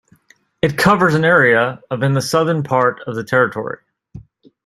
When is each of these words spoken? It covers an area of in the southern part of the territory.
It 0.63 0.79
covers 0.79 1.13
an 1.13 1.23
area 1.23 1.79
of 1.91 2.01
in 2.01 2.15
the 2.15 2.23
southern 2.23 2.63
part 2.63 3.01
of 3.05 3.13
the 3.13 3.23
territory. 3.23 3.77